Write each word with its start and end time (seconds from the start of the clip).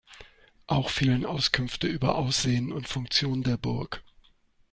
Auch 0.65 0.89
fehlen 0.89 1.27
Auskünfte 1.27 1.85
über 1.85 2.15
Aussehen 2.17 2.71
und 2.71 2.87
Funktion 2.87 3.43
der 3.43 3.57
Burg. 3.57 4.01